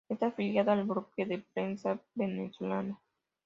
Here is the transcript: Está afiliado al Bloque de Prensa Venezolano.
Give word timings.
Está 0.09 0.29
afiliado 0.29 0.71
al 0.71 0.83
Bloque 0.85 1.27
de 1.27 1.45
Prensa 1.53 2.01
Venezolano. 2.15 2.99